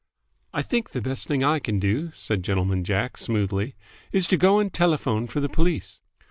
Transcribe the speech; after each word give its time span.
"I 0.51 0.63
think 0.63 0.89
the 0.93 1.01
best 1.01 1.27
thing 1.27 1.43
I 1.43 1.59
can 1.59 1.79
do," 1.79 2.09
said 2.15 2.41
Gentleman 2.41 2.83
Jack 2.83 3.17
smoothly, 3.19 3.75
"is 4.11 4.25
to 4.29 4.35
go 4.35 4.57
and 4.57 4.73
telephone 4.73 5.27
for 5.27 5.39
the 5.39 5.47
police." 5.47 6.01